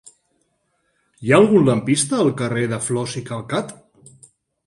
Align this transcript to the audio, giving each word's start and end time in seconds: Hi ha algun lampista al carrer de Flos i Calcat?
Hi 1.25 1.33
ha 1.33 1.39
algun 1.41 1.67
lampista 1.67 2.17
al 2.23 2.33
carrer 2.41 2.63
de 2.73 2.79
Flos 2.87 3.15
i 3.21 3.23
Calcat? 3.31 3.77